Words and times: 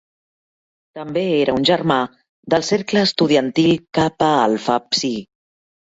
També 0.99 1.23
era 1.41 1.55
un 1.57 1.67
germà 1.69 1.97
del 2.55 2.65
cercle 2.71 3.03
estudiantil 3.11 3.77
Kappa 3.99 4.31
Alpha 4.49 4.79
Psi. 4.89 5.13